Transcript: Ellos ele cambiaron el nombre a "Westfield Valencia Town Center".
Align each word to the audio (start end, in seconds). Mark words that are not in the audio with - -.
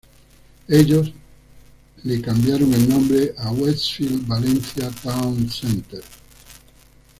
Ellos 0.67 1.11
ele 2.03 2.21
cambiaron 2.23 2.73
el 2.73 2.89
nombre 2.89 3.35
a 3.37 3.51
"Westfield 3.51 4.25
Valencia 4.25 4.89
Town 5.03 5.47
Center". 5.47 6.01